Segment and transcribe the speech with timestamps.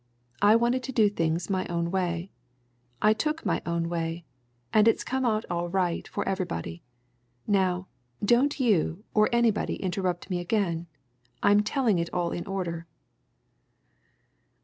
[0.41, 2.31] I wanted to do things my own way.
[3.03, 4.25] I took my own way
[4.73, 6.81] and it's come out all right, for everybody.
[7.45, 7.85] Now,
[8.25, 10.87] don't you or anybody interrupt again
[11.43, 12.87] I'm telling it all in order."